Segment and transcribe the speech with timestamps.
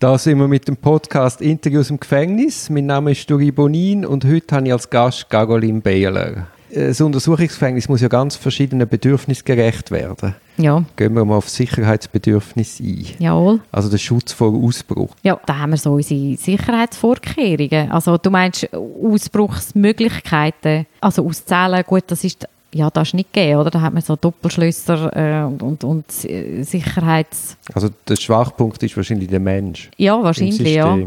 [0.00, 2.70] Da sind wir mit dem Podcast Interviews im Gefängnis.
[2.70, 6.46] Mein Name ist Duri Bonin und heute habe ich als Gast Gagolin Behler.
[6.74, 10.36] Das Untersuchungsgefängnis muss ja ganz verschiedenen Bedürfnissen gerecht werden.
[10.56, 10.82] Ja.
[10.96, 13.06] Gehen wir mal auf Sicherheitsbedürfnisse ein.
[13.18, 13.60] Jawohl.
[13.70, 15.14] Also der Schutz vor Ausbruch.
[15.22, 17.90] Ja, da haben wir so unsere Sicherheitsvorkehrungen.
[17.90, 23.70] Also du meinst Ausbruchsmöglichkeiten, also auszählen, gut, das ist ja, das ist nicht gegeben, oder?
[23.70, 27.56] Da hat man so Doppelschlösser äh, und, und, und Sicherheits...
[27.74, 29.90] Also der Schwachpunkt ist wahrscheinlich der Mensch.
[29.96, 30.98] Ja, wahrscheinlich, ja.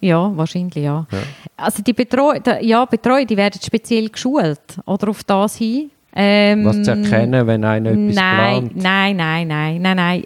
[0.00, 1.06] Ja, wahrscheinlich, ja.
[1.10, 1.18] ja.
[1.56, 5.90] Also die Betreuer, ja, Betreuer, die werden speziell geschult, oder auf das hin.
[6.16, 8.76] Ähm, Was zu erkennen, wenn einer etwas nein, plant?
[8.76, 10.24] Nein, nein, nein, nein, nein.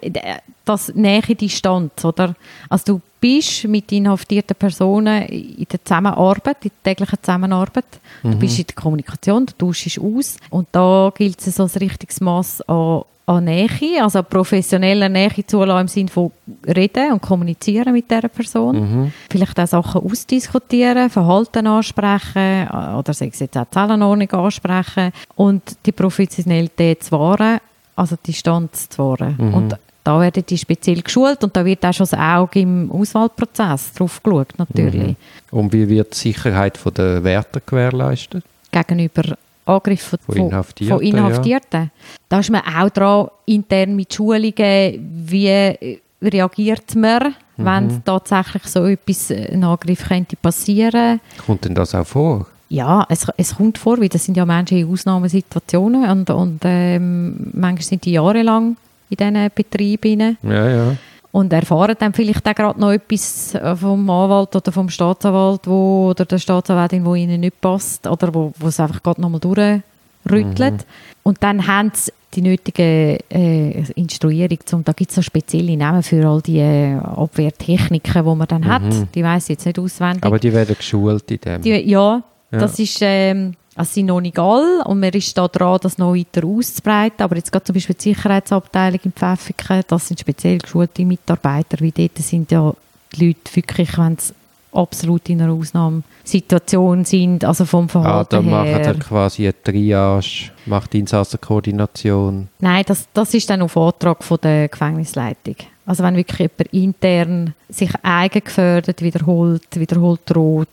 [0.69, 2.35] Das nähe Distanz, oder?
[2.69, 7.85] Also du bist mit inhaftierten Personen in der Zusammenarbeit, in der täglichen Zusammenarbeit.
[8.21, 8.37] Du mhm.
[8.37, 10.37] bist in der Kommunikation, du tauschst aus.
[10.51, 15.81] Und da gilt es so ein richtiges Maß an, an Nähe, also professioneller Nähe zulassen
[15.81, 16.31] im Sinne von
[16.67, 18.75] reden und kommunizieren mit dieser Person.
[18.79, 19.11] Mhm.
[19.27, 25.93] Vielleicht auch Sachen ausdiskutieren, Verhalten ansprechen oder sei es jetzt auch Zellenordnung ansprechen und die
[25.93, 27.57] Professionalität zu wahren,
[27.95, 29.35] also die Distanz zu wahren.
[29.39, 29.53] Mhm.
[29.55, 33.93] Und da werden die speziell geschult und da wird auch schon das Auge im Auswahlprozess
[33.93, 35.09] drauf geschaut, natürlich.
[35.09, 35.15] Mhm.
[35.51, 38.43] Und wie wird die Sicherheit der Wärter gewährleistet?
[38.71, 40.97] Gegenüber Angriffen von, von Inhaftierten.
[40.97, 41.81] Von Inhaftierten.
[41.81, 41.89] Ja.
[42.27, 47.65] Da ist man auch dran, intern mit Schulungen, wie reagiert man, mhm.
[47.65, 51.19] wenn tatsächlich so etwas, äh, ein Angriff könnte passieren.
[51.45, 52.47] Kommt denn das auch vor?
[52.69, 57.51] Ja, es, es kommt vor, weil das sind ja Menschen in Ausnahmesituationen und, und ähm,
[57.53, 58.75] manchmal sind die jahrelang
[59.09, 60.37] in diesen Betrieben.
[60.43, 60.95] Ja, ja.
[61.31, 66.09] Und erfahren dann vielleicht auch gerade noch etwas äh, vom Anwalt oder vom Staatsanwalt wo,
[66.09, 70.73] oder der Staatsanwältin, wo ihnen nicht passt oder wo, wo es einfach gerade nochmal durchrüttelt.
[70.73, 70.85] Mhm.
[71.21, 74.57] Und dann haben sie die nötige äh, Instruierung.
[74.65, 78.61] Zum, da gibt es so spezielle Namen für all die äh, Abwehrtechniken, die man dann
[78.61, 78.67] mhm.
[78.67, 79.15] hat.
[79.15, 80.25] Die weiß ich jetzt nicht auswendig.
[80.25, 81.61] Aber die werden geschult in dem?
[81.61, 82.97] Die, ja, ja, das ist...
[83.01, 87.23] Ähm, also sind noch nicht alle und man ist da dran, das noch weiter auszubreiten.
[87.23, 91.91] Aber jetzt gerade zum Beispiel die Sicherheitsabteilung in Pfäffiken, das sind speziell geschulte Mitarbeiter, wie
[91.91, 92.73] dort sind ja
[93.15, 94.33] die Leute wirklich, wenn sie
[94.73, 98.75] absolut in einer Ausnahmesituation sind, also vom Verhalten ah, da her.
[98.75, 102.49] macht er quasi eine Triage, macht Insassenkoordination.
[102.59, 105.55] Nein, das, das ist dann auf Antrag von der Gefängnisleitung.
[105.85, 110.67] Also wenn wirklich jemand intern sich eigengefördert wiederholt, wiederholt droht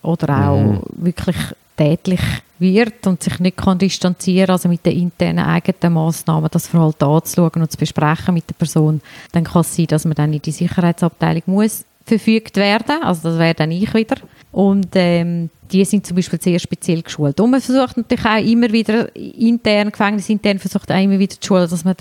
[0.00, 0.80] oder auch mhm.
[0.92, 1.36] wirklich
[1.76, 2.20] tätlich
[2.62, 7.62] wird und sich nicht kann distanzieren also mit den internen eigenen Massnahmen das Verhalten anzuschauen
[7.62, 9.00] und zu besprechen mit der Person,
[9.32, 13.38] dann kann es sein, dass man dann in die Sicherheitsabteilung muss verfügt werden, also das
[13.38, 14.16] wäre dann ich wieder.
[14.50, 17.40] Und ähm, die sind zum Beispiel sehr speziell geschult.
[17.40, 21.68] Und man versucht natürlich auch immer wieder intern, gefängnisintern versucht auch immer wieder zu schulen,
[21.68, 21.94] dass man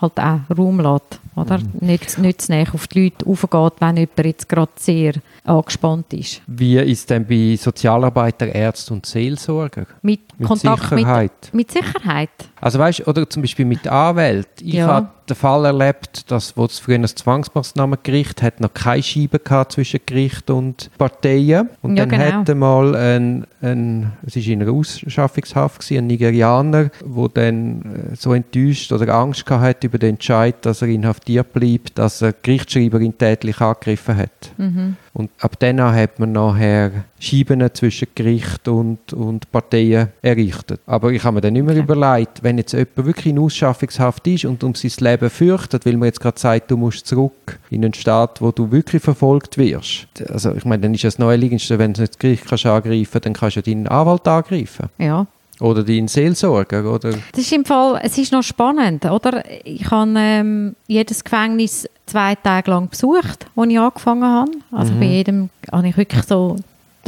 [0.00, 1.20] halt auch Raum lässt.
[1.40, 1.58] Oder?
[1.58, 1.70] Mhm.
[1.80, 6.42] Nicht, nicht zu auf die Leute aufgeht, wenn jemand jetzt gerade sehr angespannt ist.
[6.46, 9.86] Wie ist denn bei Sozialarbeiter, Ärzten und Seelsorger?
[10.02, 11.32] Mit, mit Kontakt Sicherheit?
[11.52, 12.30] Mit, mit Sicherheit.
[12.60, 14.66] Also weißt, oder zum Beispiel mit Anwälten.
[14.66, 14.86] Ich ja.
[14.86, 19.72] habe den Fall erlebt, dass wo es früher das Zwangsmaßnahmengericht hat noch keine Scheibe gehabt
[19.72, 21.68] zwischen Gericht und Parteien.
[21.82, 22.38] Und ja, dann genau.
[22.38, 27.82] hatte mal ein, ein, es war in einer Ausschaffungshaft gewesen, ein Nigerianer, der dann
[28.12, 32.32] äh, so enttäuscht oder Angst gehabt über den Entscheid, dass er inhaftiert bleibt, dass er
[32.32, 34.52] Gerichtsschreiber ihn tätlich angegriffen hat.
[34.56, 34.96] Mhm.
[35.12, 40.80] Und ab dann hat man nachher Scheiben zwischen Gericht und, und Parteien errichtet.
[40.86, 41.80] Aber ich habe mir dann immer okay.
[41.80, 46.06] überlegt, wenn jetzt jemand wirklich in Ausschaffungshaft ist und um sein Leben fürchtet, weil man
[46.06, 50.06] jetzt gerade sagt, du musst zurück in einen Staat, wo du wirklich verfolgt wirst.
[50.28, 53.56] Also ich meine, dann ist das Neueliegendste, wenn du das Gericht kannst angreifen dann kannst
[53.56, 54.88] du deinen Anwalt angreifen.
[54.98, 55.26] Ja.
[55.60, 57.10] Oder deinen Seelsorger, oder?
[57.32, 59.42] Das ist im Fall, es ist noch spannend, oder?
[59.64, 64.50] Ich habe ähm, jedes Gefängnis zwei Tage lang besucht, als ich angefangen habe.
[64.70, 65.00] Also mhm.
[65.00, 66.56] bei jedem habe ich wirklich so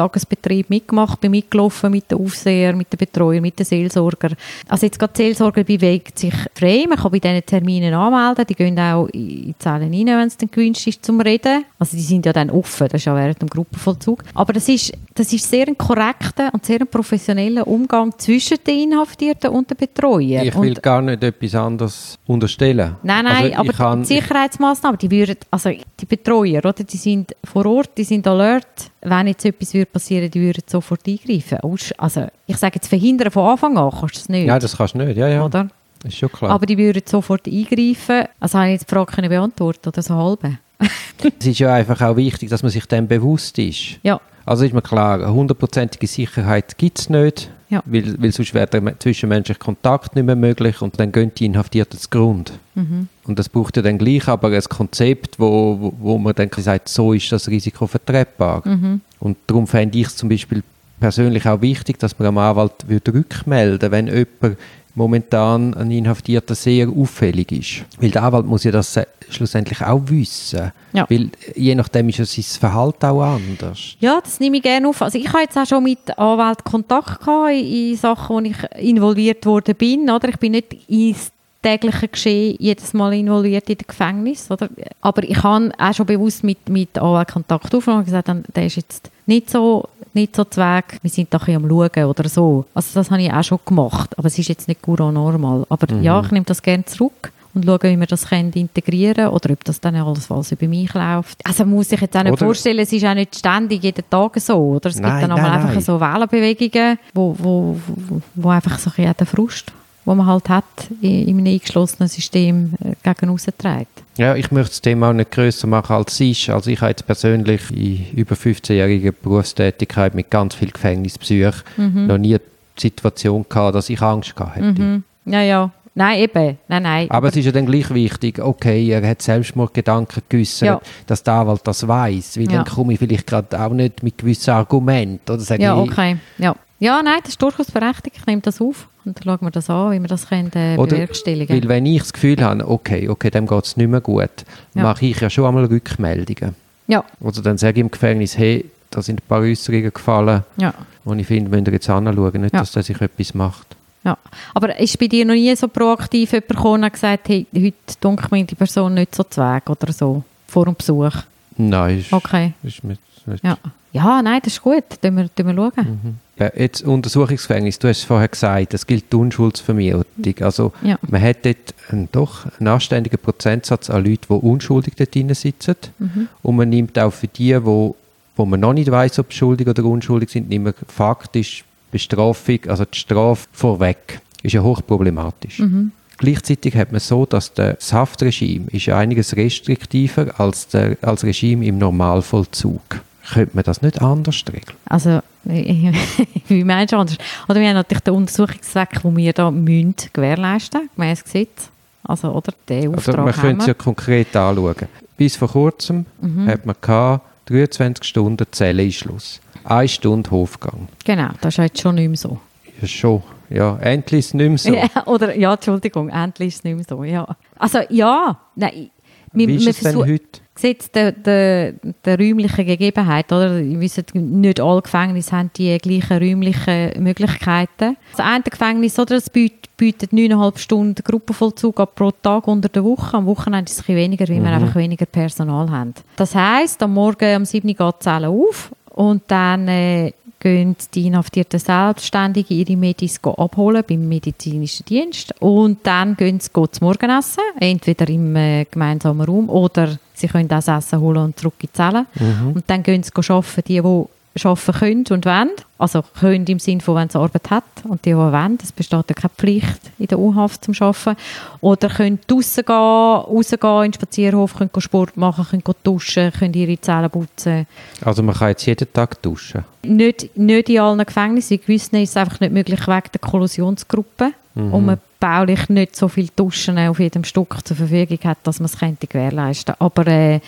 [0.01, 4.31] Tagesbetrieb mitgemacht, bin mitgelaufen mit den Aufseher, mit den Betreuern, mit den Seelsorger.
[4.67, 8.55] Also jetzt gerade die Seelsorger bewegt sich frei, man kann bei diesen Terminen anmelden, die
[8.55, 11.67] gehen auch in die Zellen rein, wenn es dann gewünscht ist zum Reden.
[11.79, 14.25] Also die sind ja dann offen, das ist ja während dem Gruppenvollzug.
[14.33, 18.93] Aber das ist, das ist sehr ein korrekter und sehr ein professioneller Umgang zwischen den
[18.93, 20.47] Inhaftierten und den Betreuern.
[20.47, 22.97] Ich will und, gar nicht etwas anderes unterstellen.
[23.03, 27.67] Nein, nein, also aber die Sicherheitsmaßnahmen, die würden, also die Betreuer, oder, die sind vor
[27.67, 31.59] Ort, die sind alert, wenn jetzt etwas passieren die würden sofort eingreifen.
[31.99, 34.47] Also ich sage jetzt verhindern von Anfang an kannst du es nicht.
[34.47, 35.45] Ja, das kannst du nicht, ja, ja.
[35.45, 35.69] Oder?
[36.05, 36.51] Ist schon klar.
[36.51, 38.25] Aber die würden sofort eingreifen.
[38.39, 40.59] Also habe ich jetzt die Frage können beantworten oder so halbe.
[41.39, 43.99] es ist ja einfach auch wichtig, dass man sich dem bewusst ist.
[44.03, 44.21] Ja.
[44.47, 47.83] Also ist mir klar, hundertprozentige Sicherheit gibt es nicht, ja.
[47.87, 51.99] weil, weil sonst wäre der zwischenmenschliche Kontakt nicht mehr möglich und dann gehen die Inhaftierten
[51.99, 52.53] zu Grund.
[52.75, 53.09] Mhm.
[53.25, 57.13] Und das braucht ja dann gleich aber ein Konzept, wo, wo, man dann sagt, so
[57.13, 58.67] ist das Risiko vertretbar.
[58.67, 59.01] Mhm.
[59.21, 60.63] Und darum fände ich es zum Beispiel
[60.99, 64.59] persönlich auch wichtig, dass man am Anwalt würde rückmelden wenn jemand
[64.95, 67.85] momentan ein Inhaftierter sehr auffällig ist.
[68.01, 68.99] Weil der Anwalt muss ja das
[69.29, 70.73] schlussendlich auch wissen.
[70.93, 71.07] Ja.
[71.09, 73.97] Weil je nachdem ist ja sein Verhalten auch anders.
[74.01, 75.01] Ja, das nehme ich gerne auf.
[75.03, 78.57] Also ich habe jetzt auch schon mit Anwälten Kontakt gehabt in, in Sachen, wo ich
[78.79, 80.11] involviert worden bin.
[80.11, 80.29] Oder?
[80.29, 81.31] Ich bin nicht ins
[81.63, 84.51] tägliche Geschehen jedes Mal involviert in dem Gefängnis.
[84.51, 84.69] Oder?
[85.01, 88.77] Aber ich habe auch schon bewusst mit, mit Anwälten Kontakt aufgenommen und gesagt, der ist
[88.77, 92.65] jetzt nicht so nicht so Zweck, wir sind doch am Schauen oder so.
[92.75, 95.67] Also das habe ich auch schon gemacht, aber es ist jetzt nicht gut normal.
[95.69, 96.03] Aber mhm.
[96.03, 99.65] ja, ich nehme das gerne zurück und schauen, wie wir das integrieren können oder ob
[99.65, 101.39] das dann alles was über mich läuft.
[101.45, 104.09] Also man muss sich jetzt auch nicht oder vorstellen, es ist auch nicht ständig jeden
[104.09, 104.91] Tag so, oder?
[104.91, 105.83] Es nein, gibt dann auch nein, einfach nein.
[105.83, 109.73] so Wählerbewegungen, wo, wo, wo, wo einfach so ein den Frust
[110.11, 110.65] wo man halt hat
[111.01, 114.03] in, in einem eingeschlossenen System äh, gegen trägt.
[114.17, 116.51] Ja, ich möchte das Thema auch nicht grösser machen als es ist.
[116.51, 122.09] Also ich habe jetzt persönlich in über 15-jähriger Berufstätigkeit mit ganz viel Gefängnisbesuch mhm.
[122.09, 124.83] noch nie die Situation gehabt, dass ich Angst gehabt hätte.
[124.83, 125.05] Mhm.
[125.27, 125.71] Ja, ja.
[125.95, 126.59] Nein, eben.
[126.67, 127.07] Nein, nein.
[127.09, 130.81] Aber, aber, es ist ja dann gleich wichtig, okay, er hat Selbstmordgedanken geäußert, ja.
[131.07, 132.53] dass der Anwalt das weiß, weil ja.
[132.53, 135.31] dann komme ich vielleicht gerade auch nicht mit gewissen Argumenten.
[135.31, 136.17] Oder sage ja, okay.
[136.39, 136.57] Ja.
[136.81, 138.17] Ja, nein, das ist durchaus berechtigt.
[138.19, 138.89] Ich nehme das auf.
[139.05, 141.87] Und dann schauen wir das an, wie wir das können, äh, Oder, bewerkstelligen Weil wenn
[141.87, 144.31] ich das Gefühl habe, okay, okay, dem geht es nicht mehr gut,
[144.75, 144.83] ja.
[144.83, 146.55] mache ich ja schon einmal Rückmeldungen.
[146.87, 147.05] Ja.
[147.21, 150.75] Oder dann sage ich im Gefängnis, hey, da sind ein paar Äußerungen gefallen, ja.
[151.05, 152.61] und ich finde, müsst ihr jetzt anschauen, nicht, ja.
[152.61, 153.77] dass der sich etwas macht.
[154.05, 154.17] Ja,
[154.55, 158.33] aber ist bei dir noch nie so proaktiv jemand gekommen und gesagt, hey, heute dunkelt
[158.33, 161.13] mir die Person nicht so zweig oder so, vor dem Besuch?
[161.57, 162.55] Nein, ist, okay.
[162.63, 162.99] ist mit,
[163.43, 163.59] ja.
[163.93, 165.73] ja, nein, das ist gut, dann wir, wir schauen.
[165.77, 166.15] Mhm.
[166.57, 170.35] Jetzt Untersuchungsgefängnis, du hast es vorher gesagt, es gilt die Unschuldsvermutung.
[170.41, 170.99] Also ja.
[171.07, 175.77] man hat dort einen, doch einen anständigen Prozentsatz an Leuten, die unschuldig dort drin sitzen.
[175.99, 176.29] Mhm.
[176.43, 177.95] Und man nimmt auch für die, wo,
[178.37, 182.85] wo man noch nicht weiß, ob schuldig oder unschuldig sind, nimmt man faktisch Bestrafung, also
[182.85, 184.21] die Strafe vorweg.
[184.43, 185.59] Ist ja hochproblematisch.
[185.59, 185.93] Mhm.
[186.17, 191.79] Gleichzeitig hat man so, dass das Haftregime ist einiges restriktiver als das als Regime im
[191.79, 193.01] Normalvollzug.
[193.33, 194.77] Könnte man das nicht anders regeln?
[194.87, 197.17] Also, wie meinst du anders?
[197.49, 201.71] Oder wir haben natürlich den Untersuchungszweck, den wir da müssen gewährleisten müssen, gemäß Gesetz.
[202.03, 204.75] Also, oder, den Auftrag also, man könnte es ja konkret anschauen.
[205.17, 206.47] Bis vor kurzem mhm.
[206.47, 209.41] hat man gehabt, 23 Stunden Zelleneinschluss.
[209.65, 210.89] Eine Stunde Hofgang.
[211.05, 212.41] Genau, das ist jetzt schon nicht mehr so.
[212.81, 213.23] Ja, schon.
[213.51, 214.73] Ja, endlich ist es nicht mehr so.
[214.95, 217.27] Ja, oder, ja, Entschuldigung, endlich ist es nicht mehr so, ja.
[217.59, 218.91] Also, ja, nein.
[219.33, 220.41] Wie ist es denn heute?
[220.61, 221.73] Gesetz der, der,
[222.05, 223.57] der räumlichen Gegebenheit, oder?
[223.59, 227.97] Wir wissen, nicht alle Gefängnisse haben die gleichen räumlichen Möglichkeiten.
[228.11, 233.17] Das eine Gefängnis, oder, das bietet 9,5 Stunden Gruppenvollzug pro Tag unter der Woche.
[233.17, 234.45] Am Wochenende ist es ein weniger, weil mhm.
[234.45, 235.95] wir einfach weniger Personal haben.
[236.17, 240.75] Das heisst, am Morgen um 7 Uhr geht die Zelle auf und dann äh, gehen
[240.95, 247.45] die Inhaftierten selbstständig ihre Medis abholen beim medizinischen Dienst und dann gehen sie zum Morgenessen,
[247.61, 251.73] entweder im äh, gemeinsamen Raum oder sie können das Essen holen und zurück in die
[251.73, 252.07] Zelle.
[252.15, 252.53] Mhm.
[252.55, 254.05] Und dann gehen sie arbeiten, die, die
[254.45, 255.51] arbeiten können und wollen.
[255.79, 258.59] Also können im Sinne von, wenn sie Arbeit hat und die, die wollen.
[258.63, 261.17] Es besteht ja keine Pflicht in der U-Haft zum Arbeiten.
[261.61, 266.81] Oder können draussen gehen, rausgehen in den Spazierhof, können Sport machen, können duschen, können ihre
[266.81, 267.67] Zellen putzen.
[268.05, 269.65] Also man kann jetzt jeden Tag duschen?
[269.83, 271.57] Nicht, nicht in allen Gefängnissen.
[271.57, 274.33] In gewissen ist es einfach nicht möglich wegen der Kollusionsgruppe.
[274.55, 274.75] Mhm.
[274.75, 278.67] Und man baulich nicht so viel Duschen auf jedem Stück zur Verfügung hat, dass man
[278.67, 279.81] es könnte gewährleisten könnte.
[279.81, 280.41] Aber äh,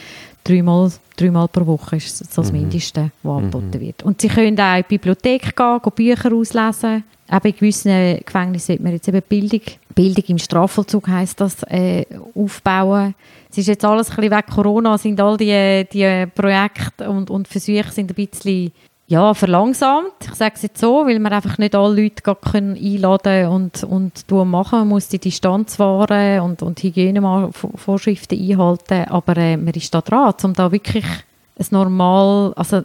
[0.45, 2.61] dreimal, dreimal pro Woche ist so das mhm.
[2.61, 3.45] Mindeste, was mhm.
[3.45, 4.03] angeboten wird.
[4.03, 7.05] Und sie können auch in die Bibliothek gehen, gehen Bücher auslesen.
[7.31, 9.61] Eben in gewissen Gefängnissen sollte man jetzt eben Bildung,
[9.95, 12.05] Bildung im Strafvollzug heisst das, äh,
[12.35, 13.15] aufbauen.
[13.51, 17.49] Es ist jetzt alles ein bisschen weg Corona, sind all die, die Projekte und, und
[17.49, 18.73] Versuche sind ein bisschen
[19.13, 20.15] ja, verlangsamt.
[20.23, 24.31] Ich sage es jetzt so, weil man einfach nicht alle Leute können einladen und, und
[24.31, 29.05] machen Man muss die Distanz wahren und, und Hygienevorschriften einhalten.
[29.11, 32.85] Aber äh, man ist da dran, um da wirklich ein normal, also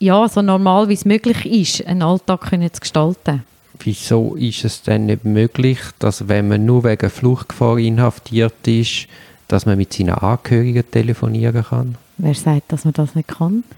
[0.00, 3.44] ja, so normal wie es möglich ist, einen Alltag können zu gestalten.
[3.78, 9.06] Wieso ist es denn nicht möglich, dass wenn man nur wegen Fluchtgefahr inhaftiert ist,
[9.46, 11.94] dass man mit seinen Angehörigen telefonieren kann?
[12.18, 13.62] Wer sagt, dass man das nicht kann?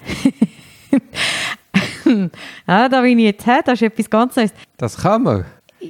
[2.66, 4.52] ja, da bin ich jetzt her, das ist etwas ganz Neues.
[4.76, 5.44] Das kann man?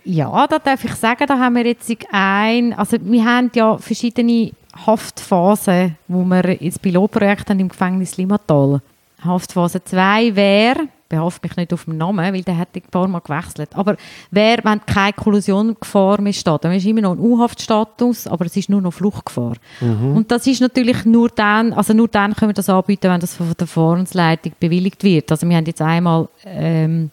[0.05, 4.53] Ja, da darf ich sagen, da haben wir jetzt ein, also wir haben ja verschiedene
[4.87, 8.81] Haftphasen, wo wir ins Pilotprojekt haben im Gefängnis Limatal
[9.25, 13.21] Haftphase 2 wäre, behafte mich nicht auf den Namen, weil der hat ein paar Mal
[13.21, 13.97] gewechselt, aber
[14.31, 18.71] wäre, wenn keine Kollusiongefahr mehr steht, dann ist immer noch ein U-Haftstatus, aber es ist
[18.71, 19.57] nur noch Fluchtgefahr.
[19.81, 20.17] Mhm.
[20.17, 23.35] Und das ist natürlich nur dann, also nur dann können wir das anbieten, wenn das
[23.35, 25.31] von der Verfahrensleitung bewilligt wird.
[25.31, 27.11] Also wir haben jetzt einmal ähm,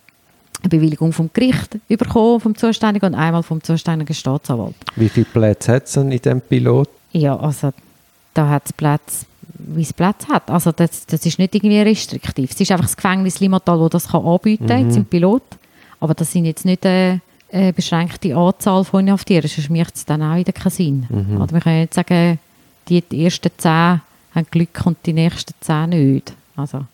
[0.62, 4.76] eine Bewilligung vom Gericht bekommen, vom Zuständigen, und einmal vom zuständigen Staatsanwalt.
[4.96, 6.90] Wie viele Plätze hat es in diesem Pilot?
[7.12, 7.72] Ja, also
[8.34, 9.26] da hat es Plätze
[9.60, 10.50] wie es Platz hat.
[10.50, 12.52] Also das, das ist nicht irgendwie restriktiv.
[12.52, 14.90] Es ist einfach das Gefängnis Limmatal, das das kann anbieten kann, mhm.
[14.90, 15.44] jetzt Pilot.
[16.00, 20.22] Aber das sind jetzt nicht eine, eine beschränkte Anzahl von Inhaftierten, sonst macht es dann
[20.22, 21.08] auch wieder keinen Sinn.
[21.10, 21.42] Mhm.
[21.42, 22.40] Also wir können jetzt sagen,
[22.88, 24.02] die, die ersten zehn
[24.36, 26.34] haben Glück und die nächsten zehn nicht.
[26.56, 26.86] Also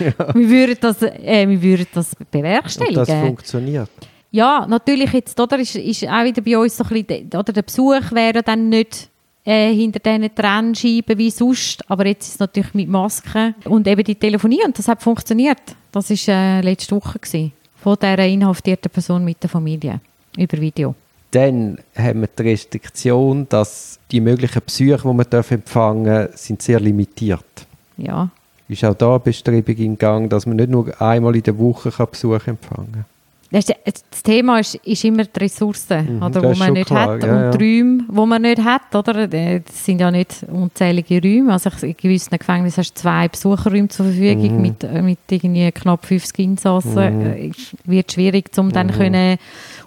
[0.00, 0.14] ja.
[0.34, 3.00] wir, würden das, äh, wir würden das bewerkstelligen.
[3.00, 3.90] Und das funktioniert?
[4.30, 7.62] Ja, natürlich jetzt, oder, ist, ist auch wieder bei uns so ein bisschen, oder der
[7.62, 9.08] Besuch wäre dann nicht
[9.44, 11.88] äh, hinter diesen Trennscheiben wie sonst.
[11.90, 15.60] Aber jetzt ist es natürlich mit Masken und eben die Telefonie und das hat funktioniert.
[15.92, 20.00] Das war äh, letzte Woche gewesen, von dieser inhaftierten Person mit der Familie
[20.36, 20.94] über Video.
[21.30, 26.78] Dann haben wir die Restriktion, dass die möglichen Besuche, die man empfangen darf, sind sehr
[26.78, 27.66] limitiert.
[27.96, 28.30] Ja.
[28.68, 31.90] Ist auch da eine Bestrebung in Gang, dass man nicht nur einmal in der Woche
[32.06, 33.04] Besuch empfangen kann?
[33.54, 37.50] Das Thema ist, ist immer die Ressourcen, mhm, oder, die man nicht klar, hat ja,
[37.50, 38.92] und die Räume, die man nicht hat.
[38.96, 39.28] Oder?
[39.28, 41.52] Das sind ja nicht unzählige Räume.
[41.52, 44.62] Also in gewissen Gefängnissen hast du zwei Besucherräume zur Verfügung mhm.
[44.62, 47.18] mit, äh, mit irgendwie knapp 50 Insassen.
[47.18, 47.50] Mhm.
[47.50, 48.92] Es äh, wird schwierig, um dann mhm.
[48.92, 49.38] können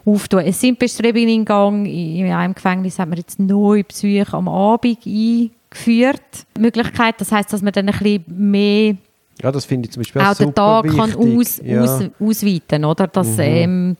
[0.05, 0.39] auftun.
[0.45, 1.85] Es sind Bestrebungen in Gang.
[1.85, 6.21] In einem Gefängnis hat man jetzt neue Besuche am Abend eingeführt.
[6.57, 8.95] Möglichkeit, das heißt, dass man dann ein bisschen mehr
[9.41, 11.83] ja, das finde ich zum Beispiel auch den Tag kann aus, ja.
[11.83, 13.07] aus, ausweiten, oder?
[13.07, 13.39] Dass, mhm.
[13.39, 13.97] ähm,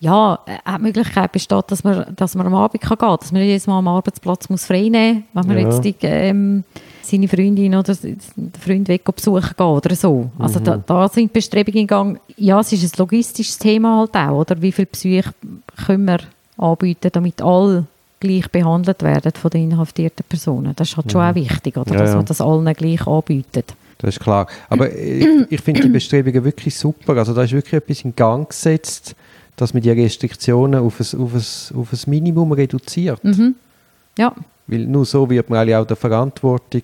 [0.00, 3.42] ja, eine Möglichkeit besteht, dass man, dass man am Abend kann gehen kann, dass man
[3.42, 5.70] jedes Mal am Arbeitsplatz muss frei nehmen muss, wenn man ja.
[5.70, 6.64] jetzt die, ähm,
[7.02, 8.18] seine Freundin oder den
[8.60, 10.30] Freund weg besuchen geht oder so.
[10.38, 10.64] Also mhm.
[10.64, 12.20] da, da, sind Bestrebungen in Gang.
[12.36, 14.60] Ja, es ist ein logistisches Thema halt auch, oder?
[14.62, 15.30] Wie viel Psyche
[15.84, 16.18] können wir
[16.58, 17.86] anbieten, damit alle
[18.20, 20.74] gleich behandelt werden von den inhaftierten Personen.
[20.76, 21.10] Das ist halt mhm.
[21.10, 21.94] schon auch wichtig, oder?
[21.94, 23.74] Ja, dass man das allen gleich anbietet.
[23.98, 24.46] Das ist klar.
[24.68, 27.16] Aber ich, ich finde die Bestrebungen wirklich super.
[27.16, 29.14] Also da ist wirklich etwas in Gang gesetzt,
[29.56, 33.22] dass man die Restriktionen auf ein, auf ein, auf ein Minimum reduziert.
[33.24, 33.56] Mhm.
[34.16, 34.34] Ja.
[34.66, 36.82] Weil nur so wird man auch der Verantwortung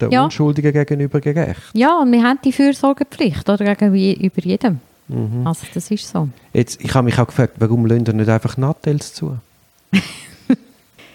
[0.00, 0.24] der ja.
[0.24, 1.62] Unschuldigen gegenüber gerecht.
[1.72, 4.80] Ja, und wir haben die Fürsorgepflicht oder gegenüber jedem.
[5.08, 5.46] Mhm.
[5.46, 6.28] Also das ist so.
[6.52, 9.36] Jetzt, ich habe mich auch gefragt, warum lassen nicht einfach Nattels zu?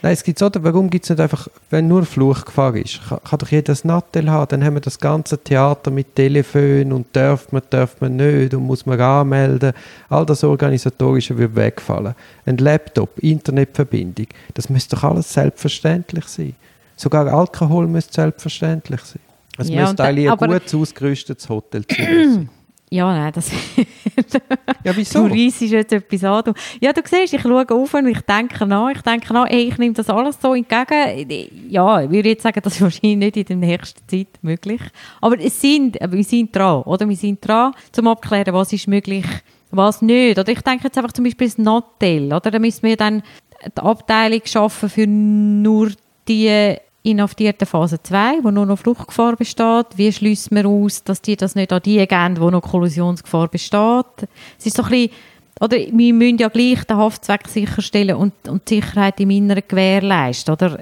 [0.03, 3.37] Nein, es gibt so, warum gibt es nicht einfach, wenn nur Fluchgefahr ist, kann, kann
[3.37, 7.51] doch jeder ein Nattel haben, dann haben wir das ganze Theater mit Telefon und darf
[7.51, 9.73] man, darf man nicht und muss man anmelden.
[10.09, 12.15] All das Organisatorische würde wegfallen.
[12.45, 16.55] Ein Laptop, Internetverbindung, das müsste doch alles selbstverständlich sein.
[16.95, 19.21] Sogar Alkohol müsste selbstverständlich sein.
[19.57, 22.49] Es ja, müsste eigentlich ein gut ausgerüstetes Hotel sein.
[22.93, 23.49] Ja, nein, das
[24.83, 25.25] Ja, wieso?
[25.27, 26.53] Du reissest jetzt etwas an.
[26.81, 28.89] Ja, du siehst, ich schaue auf und ich denke nach.
[28.89, 31.49] Ich denke nach, ey, ich nehme das alles so entgegen.
[31.69, 34.81] Ja, ich würde jetzt sagen, das ist wahrscheinlich nicht in der nächsten Zeit möglich.
[35.21, 37.07] Aber es sind, wir sind dran, oder?
[37.07, 39.25] Wir sind dran, zum abklären, was ist möglich,
[39.69, 40.37] was nicht.
[40.37, 42.51] Oder ich denke jetzt einfach zum Beispiel das Nattel, oder?
[42.51, 43.23] Da müssen wir dann
[43.65, 45.91] die Abteilung schaffen für nur
[46.27, 49.87] die inhaftierten Phase 2, wo nur noch Fluchtgefahr besteht.
[49.95, 54.29] Wie schließt man aus, dass die das nicht an die geben, wo noch Kollusionsgefahr besteht?
[54.59, 55.11] Es ist so ein bisschen,
[55.59, 60.53] oder wir müssen ja gleich den Haftzweck sicherstellen und, und die Sicherheit im Inneren gewährleisten,
[60.53, 60.77] oder?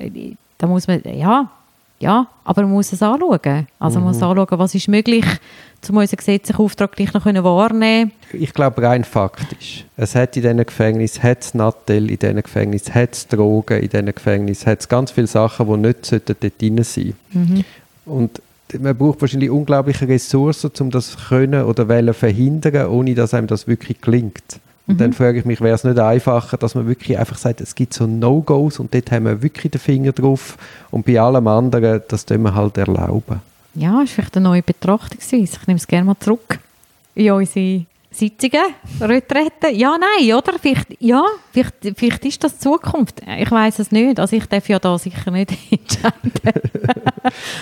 [0.57, 1.49] Da muss man, ja,
[1.99, 3.67] ja, aber man muss es anschauen.
[3.77, 4.23] Also man muss mhm.
[4.23, 5.25] anschauen, was ist möglich,
[5.89, 9.85] um unseren gesetzlichen Auftrag gleich noch wahrnehmen Ich glaube rein faktisch.
[9.97, 14.13] Es hat in diesen Gefängnissen hat's Nattel, in diesen Gefängnissen hat es Drogen, in diesen
[14.13, 17.65] Gefängnissen hat es ganz viele Sachen, die nicht dort drin sein mhm.
[18.05, 18.41] Und
[18.79, 23.67] man braucht wahrscheinlich unglaubliche Ressourcen, um das können oder wollen verhindern, ohne dass einem das
[23.67, 24.59] wirklich gelingt.
[24.89, 24.97] Und mhm.
[24.97, 27.93] dann frage ich mich, wäre es nicht einfacher, dass man wirklich einfach sagt, es gibt
[27.93, 30.57] so No-Gos und dort haben wir wirklich den Finger drauf
[30.89, 33.39] und bei allem anderen, das tun wir halt erlauben.
[33.75, 35.57] Ja, das ist vielleicht eine neue Betrachtungsweise.
[35.61, 36.57] Ich nehme es gerne mal zurück
[37.13, 39.75] in unsere Sitzungen, Retreten.
[39.75, 40.53] Ja, nein, oder?
[40.59, 43.21] Vielleicht, ja, vielleicht, vielleicht ist das Zukunft.
[43.37, 44.19] Ich weiß es nicht.
[44.19, 46.31] Also ich darf ja da sicher nicht entscheiden.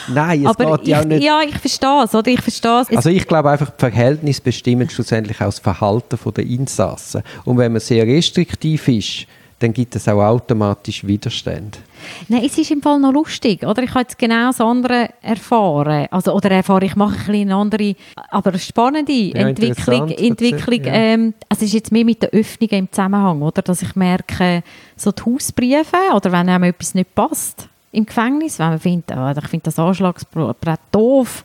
[0.07, 1.23] nein, es Aber geht ja auch nicht...
[1.23, 2.31] Ja, ich verstehe es, oder?
[2.31, 2.95] Ich verstehe es.
[2.95, 7.23] Also ich glaube einfach, die Verhältnisse bestimmen schlussendlich auch das Verhalten der Insassen.
[7.43, 9.27] Und wenn man sehr restriktiv ist,
[9.59, 11.79] dann gibt es auch automatisch Widerstand.
[12.27, 13.83] Nein, es ist im Fall noch lustig, oder?
[13.83, 16.07] Ich habe jetzt genau das andere erfahren.
[16.11, 17.95] Also, oder erfahre ich mache ein eine andere,
[18.29, 20.09] aber spannende ja, Entwicklung.
[20.09, 20.93] Entwicklung ja.
[20.93, 23.61] ähm, also es ist jetzt mehr mit der Öffnung im Zusammenhang, oder?
[23.61, 24.63] Dass ich merke,
[24.95, 29.31] so die Hausbriefe, oder wenn einem etwas nicht passt im Gefängnis, wenn man findet, oh,
[29.37, 31.43] ich finde das Anschlagsbrett doof,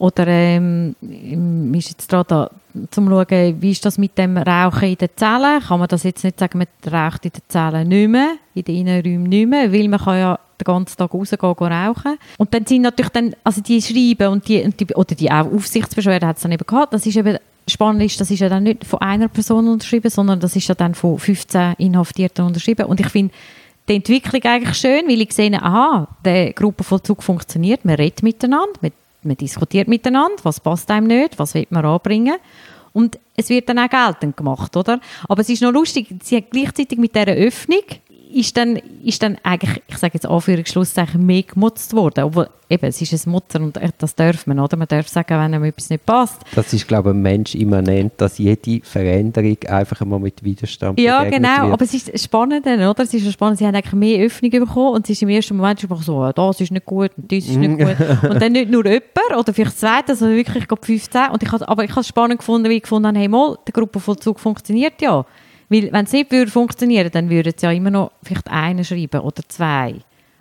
[0.00, 0.94] Oder ähm,
[1.74, 2.50] ist jetzt da,
[2.90, 5.60] zum schauen, wie ist das mit dem Rauchen in den Zellen?
[5.60, 8.76] Kann man das jetzt nicht sagen, man raucht in den Zellen nicht mehr, in den
[8.76, 12.18] Innenräumen nicht mehr, weil man kann ja den ganzen Tag rausgehen rauchen.
[12.38, 15.52] Und dann sind natürlich dann, also die Schreiben und die, und die oder die auch
[15.52, 18.64] Aufsichtsbeschwerden hat es dann eben gehabt, das ist eben spannend ist, das ist ja dann
[18.64, 22.86] nicht von einer Person unterschrieben, sondern das ist ja dann von 15 Inhaftierten unterschrieben.
[22.86, 23.32] Und ich finde
[23.88, 28.92] die Entwicklung eigentlich schön, weil ich sehe, aha, der Gruppenvollzug funktioniert, man redet miteinander, man,
[29.22, 32.36] man diskutiert miteinander, was passt einem nicht, was will man anbringen.
[32.92, 35.00] Und es wird dann auch geltend gemacht, oder?
[35.28, 37.84] Aber es ist noch lustig, sie hat gleichzeitig mit dieser Öffnung
[38.32, 42.24] ist dann, ist dann eigentlich, ich sage jetzt Anführungsschlusszeichen, mehr gemutzt worden.
[42.24, 44.76] Obwohl, eben, es ist ein Mutter und das darf man, oder?
[44.76, 46.40] Man darf sagen, wenn einem etwas nicht passt.
[46.54, 51.24] Das ist, glaube ich, ein Mensch immanent, dass jede Veränderung einfach einmal mit Widerstand Ja,
[51.24, 51.72] genau, wird.
[51.72, 52.94] aber es ist spannend, oder?
[52.98, 55.80] Es ist spannend, sie haben eigentlich mehr Öffnung bekommen und es ist im ersten Moment
[55.80, 57.96] schon so, das ist nicht gut und das ist nicht gut.
[58.30, 61.30] Und dann nicht nur jemand oder vielleicht zwei, sondern wirklich 15.
[61.32, 63.56] Und ich habe, aber ich habe es spannend gefunden, weil ich gefunden habe, hey, mal,
[63.66, 65.24] der Gruppenvollzug funktioniert ja.
[65.70, 69.20] Weil, wenn es nicht würde funktionieren dann würden sie ja immer noch vielleicht einen schreiben
[69.20, 69.94] oder zwei.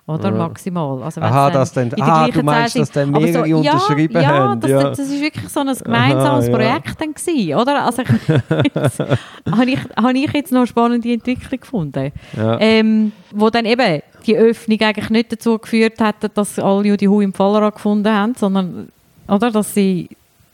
[0.07, 0.38] Oder ja.
[0.38, 1.03] maximal.
[1.03, 4.59] Also Aha, das dann, ah, du meinst, dass dann mehrere so, unterschrieben ja, haben.
[4.59, 6.93] Das, ja, das, das ist wirklich so ein gemeinsames Aha, Projekt ja.
[6.98, 7.86] dann gewesen, oder?
[7.86, 8.03] Also
[9.51, 12.12] habe ich, hab ich jetzt noch eine spannende Entwicklung gefunden.
[12.36, 12.59] Ja.
[12.59, 17.21] Ähm, wo dann eben die Öffnung eigentlich nicht dazu geführt hat, dass alle die Hu
[17.21, 18.89] im Fallera gefunden haben, sondern
[19.27, 20.09] oder, dass sie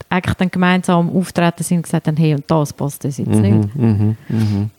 [0.08, 3.40] eigentlich dann gemeinsam auftreten sind und gesagt haben, hey, und das passt das jetzt mhm,
[3.40, 3.76] nicht.
[3.76, 4.70] Mhm, mhm.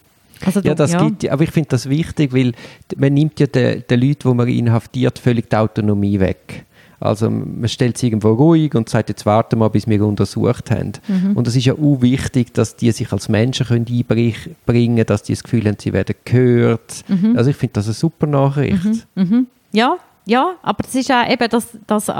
[0.46, 1.04] Also ja, das ja.
[1.04, 2.54] gibt aber ich finde das wichtig, weil
[2.96, 6.66] man nimmt ja den, den Leuten, die man inhaftiert, völlig die Autonomie weg.
[7.00, 10.94] Also man stellt sie irgendwo ruhig und sagt, jetzt warten wir, bis wir untersucht haben.
[11.08, 11.38] Mhm.
[11.38, 15.22] Und es ist ja auch wichtig, dass die sich als Menschen können einbringen können, dass
[15.22, 17.04] die das Gefühl haben, sie werden gehört.
[17.08, 17.38] Mhm.
[17.38, 18.84] Also ich finde das eine super Nachricht.
[18.84, 19.24] Mhm.
[19.24, 19.48] mhm.
[19.72, 22.12] Ja, ja, aber das ist auch eben das, das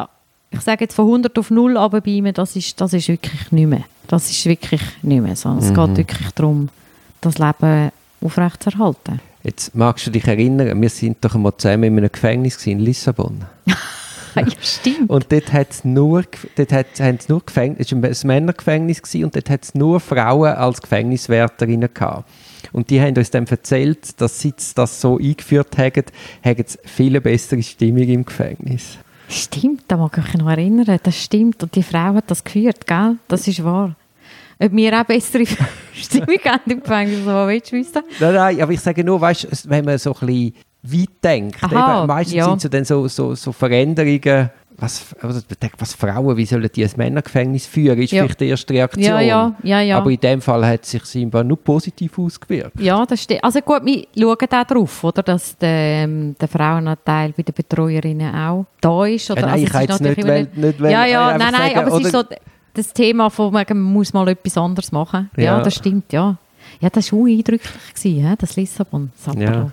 [0.52, 3.52] ich sage jetzt von 100 auf 0 aber bei ihm, das ist, das ist wirklich
[3.52, 3.84] nicht mehr.
[4.08, 5.50] Das ist wirklich nicht mehr so.
[5.60, 5.74] Es mhm.
[5.74, 6.70] geht wirklich darum,
[7.22, 9.20] das Leben aufrechtzuerhalten.
[9.44, 13.46] Jetzt magst du dich erinnern, wir sind doch einmal zusammen in einem Gefängnis in Lissabon.
[14.36, 15.10] ja, stimmt.
[15.10, 16.24] Und dort, hat's nur,
[16.56, 20.00] dort hat, haben es nur Gefängnis, es war ein Männergefängnis und dort hat es nur
[20.00, 22.30] Frauen als Gefängniswärterinnen gehabt.
[22.72, 26.04] Und die haben uns dann erzählt, dass sie das so eingeführt haben,
[26.44, 28.98] haben sie viel bessere Stimmung im Gefängnis.
[29.30, 31.00] Stimmt, da mag ich mich noch erinnern.
[31.04, 31.62] Das stimmt.
[31.64, 33.18] Und die Frau hat das geführt, gell?
[33.28, 33.96] Das ist wahr.
[34.60, 35.46] Ob wir auch bessere
[35.94, 38.04] Stimmung haben im Gefängnis, was willst du wissen?
[38.20, 42.00] Nein, nein, aber ich sage nur, weißt, wenn man so ein bisschen weit denkt, Aha,
[42.00, 42.46] eben, meistens ja.
[42.46, 45.42] sind es dann so, so, so Veränderungen, was, also,
[45.80, 48.24] was Frauen, wie sollen die ein Männergefängnis führen, ist ja.
[48.24, 49.04] vielleicht die erste Reaktion.
[49.04, 49.98] Ja, ja, ja, ja.
[49.98, 52.80] Aber in dem Fall hat es sich scheinbar nur positiv ausgewirkt.
[52.80, 53.44] Ja, das stimmt.
[53.44, 58.36] Also gut, wir schauen auch darauf, oder, dass der, ähm, der Frauenanteil bei den Betreuerinnen
[58.36, 59.32] auch da ist.
[59.32, 59.42] Oder?
[59.42, 61.80] Ja, nein, also, ich kann jetzt nicht, weil, nicht weil, Ja, ja, nein, nein, sagen,
[61.80, 62.24] aber es ist so
[62.74, 65.32] das Thema von, man muss mal etwas anderes machen.
[65.36, 66.38] Ja, ja das stimmt, ja.
[66.80, 69.12] Ja, das war eindrücklich, gewesen, das Lissabon.
[69.36, 69.72] Ja.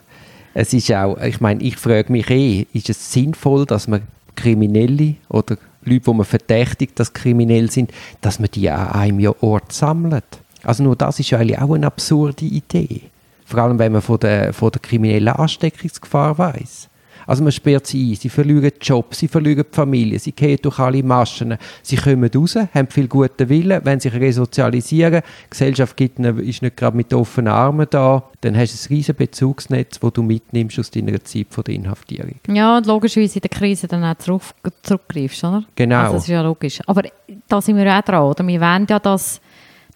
[0.54, 4.02] Es ist auch, ich meine, ich frage mich eh, ist es sinnvoll, dass man
[4.34, 9.72] Kriminelle oder Leute, die man verdächtigt, dass kriminell sind, dass man die an einem Ort
[9.72, 10.24] sammelt.
[10.62, 13.02] Also nur das ist ja eigentlich auch eine absurde Idee.
[13.44, 16.88] Vor allem, wenn man von der, von der kriminellen Ansteckungsgefahr weiß.
[17.26, 20.58] Also man sperrt sie ein, sie verlieren den Job, sie verlieren die Familie, sie gehen
[20.60, 25.96] durch alle Maschen, sie kommen raus, haben viel guten Willen, wenn sich resozialisieren, die Gesellschaft
[25.96, 29.98] gibt eine, ist nicht gerade mit offenen Armen da, dann hast du ein riesiges Bezugsnetz,
[29.98, 32.34] das du mitnimmst aus deiner Zeit von der Inhaftierung.
[32.48, 34.42] Ja, und logischerweise in der Krise dann auch zurück,
[34.82, 35.64] zurückgreifst, oder?
[35.76, 36.00] Genau.
[36.00, 36.80] Also das ist ja logisch.
[36.86, 37.02] Aber
[37.48, 38.46] da sind wir auch dran, oder?
[38.46, 39.40] Wir wollen ja das,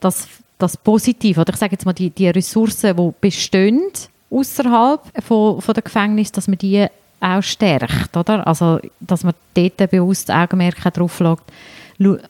[0.00, 3.82] das, das Positive, oder ich sage jetzt mal, die, die Ressourcen, die bestehen,
[4.30, 6.86] außerhalb von, von der Gefängnis, dass wir die
[7.20, 8.46] auch stärkt, oder?
[8.46, 11.44] Also, dass man dort bewusst Augenmerk darauf legt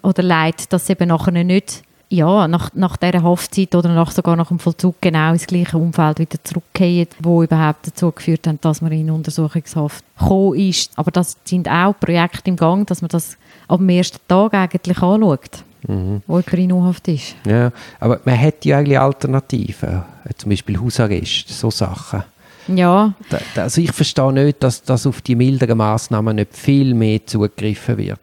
[0.02, 4.48] oder leitet, dass eben nachher nicht ja, nach, nach dieser Haftzeit oder nach, sogar nach
[4.48, 8.92] dem Vollzug genau ins gleiche Umfeld wieder zurückkehren, wo überhaupt dazu geführt hat, dass man
[8.92, 10.90] in Untersuchungshaft gekommen ist.
[10.96, 13.36] Aber das sind auch Projekte im Gang, dass man das
[13.70, 16.22] dem ersten Tag eigentlich anschaut, mhm.
[16.26, 17.36] wo jemand in U-Haft ist.
[17.46, 17.70] Ja,
[18.00, 20.02] aber man hat ja eigentlich Alternativen,
[20.38, 22.22] zum Beispiel Hausarrest, so Sachen.
[22.68, 23.14] Ja.
[23.56, 28.20] Also ich verstehe nicht, dass, dass auf die milderen Maßnahmen nicht viel mehr zugegriffen wird.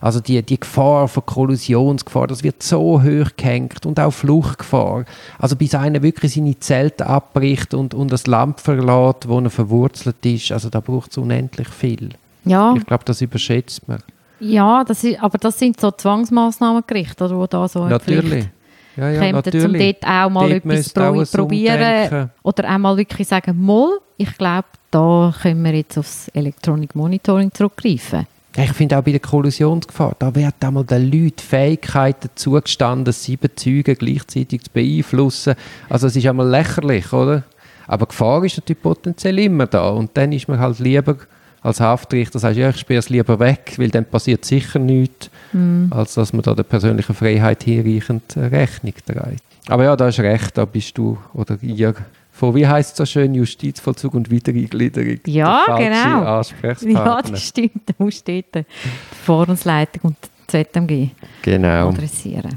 [0.00, 5.04] Also die, die Gefahr von Kollusionsgefahr, das wird so hoch gehängt und auch Fluchtgefahr.
[5.38, 10.24] Also bis einer wirklich seine Zelte abbricht und, und das Land verlässt, wo er verwurzelt
[10.24, 12.10] ist, also da braucht es unendlich viel.
[12.44, 12.74] Ja.
[12.76, 14.02] Ich glaube, das überschätzt man.
[14.38, 18.48] Ja, das ist, aber das sind so Zwangsmaßnahmen gerichtet, oder, wo da so Natürlich
[18.96, 19.64] ja, ja, natürlich.
[19.64, 24.36] um dort auch mal dort etwas pro probieren oder auch mal wirklich sagen, mal, ich
[24.38, 28.26] glaube, da können wir jetzt aufs Electronic Monitoring zurückgreifen.
[28.58, 33.94] Ich finde auch bei der Kollusionsgefahr, da wird einmal den Leuten Fähigkeiten zugestanden, sieben Züge
[33.94, 35.54] gleichzeitig zu beeinflussen.
[35.90, 37.42] Also es ist einmal lächerlich, oder?
[37.86, 41.16] Aber Gefahr ist natürlich potenziell immer da und dann ist man halt lieber
[41.62, 45.86] als Haftrichter sagst, ja, ich sperre es lieber weg, weil dann passiert sicher nichts, mm.
[45.90, 49.42] als dass man da der persönlichen Freiheit hinreichend Rechnung trägt.
[49.68, 51.94] Aber ja, da ist recht, da bist du oder ihr
[52.36, 55.20] von, wie heißt es so schön, Justizvollzug und Wiedereingliederung.
[55.26, 56.42] Ja, genau.
[56.82, 57.82] Ja, das stimmt.
[57.86, 61.08] Da musst du dort die Forumsleitung und die ZMG
[61.40, 61.88] genau.
[61.88, 62.54] adressieren.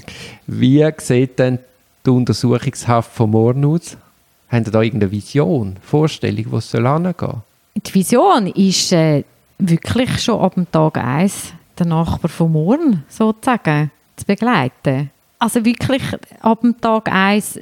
[0.47, 1.59] Wie sieht denn
[2.05, 3.95] die Untersuchungshaft von morgen aus?
[4.49, 7.35] Haben Sie da irgendeine Vision, Vorstellung, wo es hingehen soll?
[7.85, 9.23] Die Vision ist äh,
[9.57, 15.11] wirklich schon ab dem Tag 1 den Nachbar von morgen sozusagen zu begleiten.
[15.37, 16.03] Also wirklich
[16.41, 17.61] ab dem Tag 1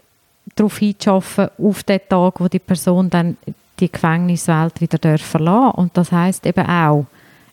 [0.56, 3.38] darauf hinzuschaffen, auf den Tag, wo die Person dann
[3.80, 5.76] die Gefängniswelt wieder verlassen darf.
[5.76, 7.06] Und das heißt eben auch,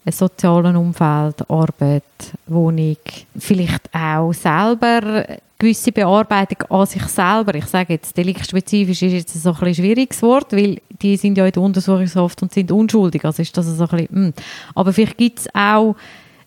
[0.04, 2.02] ein soziales Umfeld, Arbeit,
[2.46, 2.96] Wohnung,
[3.38, 5.24] vielleicht auch selber
[5.58, 7.54] gewisse Bearbeitung an sich selber.
[7.54, 11.46] Ich sage jetzt, deliktspezifisch ist jetzt so ein bisschen schwieriges Wort, weil die sind ja
[11.46, 13.24] in der Untersuchungshaft und sind unschuldig.
[13.24, 14.26] Also ist das so ein bisschen, mh.
[14.26, 14.34] Hm.
[14.74, 15.96] Aber vielleicht gibt es auch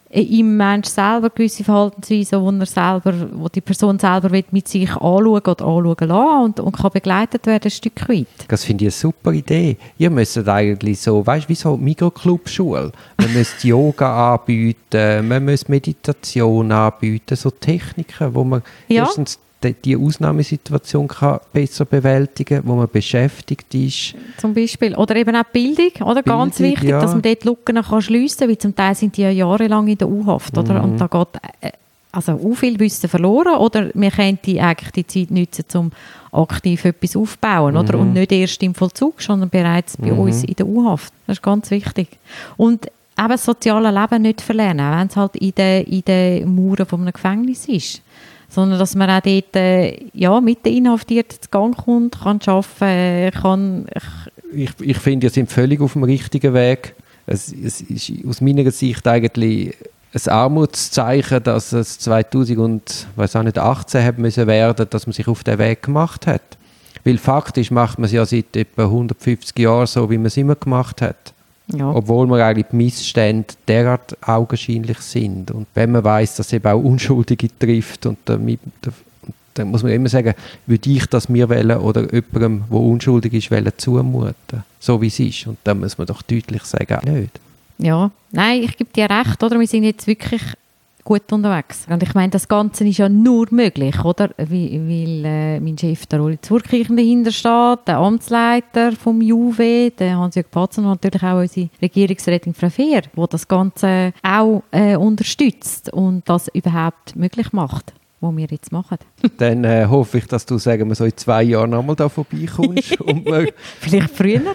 [0.10, 5.26] im Mensch selber gewisse Verhaltensweisen, wo, er selber, wo die Person selber mit sich anschauen
[5.26, 8.28] oder anschauen lassen und, und kann begleitet werden ein Stück weit.
[8.48, 9.78] Das finde ich eine super Idee.
[9.98, 12.91] Ihr müsst eigentlich so, weißt du, wie so Mikroclub-Schule.
[13.17, 19.04] Man müsste Yoga anbieten, man müsste Meditation anbieten, so Techniken, wo man ja.
[19.04, 24.15] erstens die Ausnahmesituation kann besser bewältigen wo man beschäftigt ist.
[24.38, 24.96] Zum Beispiel.
[24.96, 26.22] Oder eben auch Bildung, oder?
[26.22, 27.02] Bildung, Ganz wichtig, ja.
[27.02, 29.98] dass man dort Lücken kann schliessen kann, weil zum Teil sind die ja jahrelang in
[29.98, 30.78] der U-Haft, mhm.
[30.78, 31.28] Und da geht
[31.62, 31.72] äh,
[32.12, 35.91] also auch viel Wissen verloren, oder wir könnten eigentlich die Zeit nutzen, um
[36.32, 37.80] aktiv etwas aufzubauen, mhm.
[37.80, 38.00] oder?
[38.00, 40.20] Und nicht erst im Vollzug, sondern bereits bei mhm.
[40.20, 41.13] uns in der U-Haft.
[41.26, 42.10] Das ist ganz wichtig.
[42.58, 46.86] Und eben das soziale Leben nicht verlernen, wenn es halt in den, in den Mauern
[46.86, 48.02] von einem Gefängnis ist
[48.50, 52.82] sondern dass man auch dort äh, ja, mit den Inhaftierten zu Gang kommt, kann arbeiten,
[52.82, 53.88] äh, kann...
[54.54, 56.96] Ich, ich finde, wir sind völlig auf dem richtigen Weg.
[57.26, 59.76] Es, es ist aus meiner Sicht eigentlich
[60.14, 66.28] ein Armutszeichen, dass es 2018 haben müssen werden, dass man sich auf den Weg gemacht
[66.28, 66.42] hat.
[67.04, 70.56] Weil faktisch macht man es ja seit etwa 150 Jahren so, wie man es immer
[70.56, 71.34] gemacht hat.
[71.67, 71.91] Ja.
[71.91, 75.51] Obwohl man eigentlich die Missstände derart augenscheinlich sind.
[75.51, 78.60] Und wenn man weiß, dass es eben auch Unschuldige trifft, und damit,
[79.53, 80.34] dann muss man immer sagen,
[80.65, 84.63] würde ich das mir wählen oder jemandem, der unschuldig ist, wählen, zumuten.
[84.80, 85.47] So wie es ist.
[85.47, 87.39] Und dann muss man doch deutlich sagen, nicht.
[87.80, 89.60] Ja, nein, ich gebe dir recht, oder?
[89.60, 90.41] Wir sind jetzt wirklich
[91.08, 91.86] gut unterwegs.
[91.89, 94.30] Und ich meine, das Ganze ist ja nur möglich, oder?
[94.36, 100.52] Weil, äh, mein Chef, der Uli Zurkirchen, dahinter steht, der Amtsleiter vom JUW, der Hans-Jörg
[100.52, 106.28] Patzer und natürlich auch unsere Regierungsrätin Frau Fehr, die das Ganze auch äh, unterstützt und
[106.28, 108.97] das überhaupt möglich macht was wir jetzt machen.
[109.38, 112.99] Dann äh, hoffe ich, dass du, sagen wir so, in zwei Jahren nochmal da vorbeikommst.
[113.01, 113.27] und
[113.80, 114.41] Vielleicht früher.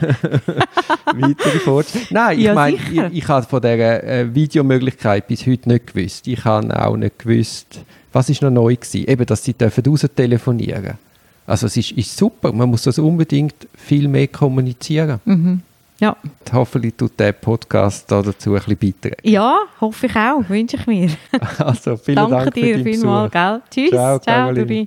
[1.07, 2.12] weitere Fortschritte.
[2.12, 6.27] Nein, ich ja, meine, ich, ich habe von dieser äh, Videomöglichkeit bis heute nicht gewusst.
[6.27, 7.81] Ich habe auch nicht gewusst,
[8.12, 9.09] was ist noch neu gewesen?
[9.09, 10.98] Eben, dass sie dürfen raus telefonieren.
[11.46, 15.20] Also es ist, ist super, man muss das unbedingt viel mehr kommunizieren.
[15.25, 15.62] Mhm.
[16.03, 16.17] Ja.
[16.53, 19.17] Hoffentlich tut der Podcast da dazu ein bisschen beitragen.
[19.23, 21.09] Ja, hoffe ich auch, wünsche ich mir.
[21.59, 23.62] Also, vielen Danke Dank dir vielmals, gell?
[23.71, 23.91] Tschüss.
[23.91, 24.87] Ciao, Ciao